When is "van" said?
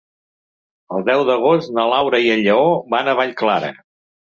2.97-3.15